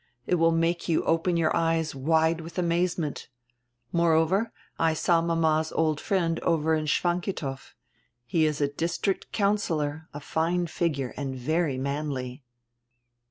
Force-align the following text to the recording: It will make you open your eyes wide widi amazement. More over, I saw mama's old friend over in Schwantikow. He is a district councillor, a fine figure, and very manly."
It 0.25 0.39
will 0.41 0.51
make 0.51 0.89
you 0.89 1.03
open 1.03 1.37
your 1.37 1.55
eyes 1.55 1.93
wide 1.93 2.39
widi 2.39 2.57
amazement. 2.57 3.27
More 3.91 4.13
over, 4.13 4.51
I 4.79 4.95
saw 4.95 5.21
mama's 5.21 5.71
old 5.71 6.01
friend 6.01 6.39
over 6.39 6.73
in 6.73 6.85
Schwantikow. 6.87 7.59
He 8.25 8.47
is 8.47 8.59
a 8.59 8.67
district 8.67 9.31
councillor, 9.31 10.09
a 10.11 10.19
fine 10.19 10.65
figure, 10.65 11.13
and 11.17 11.35
very 11.35 11.77
manly." 11.77 12.43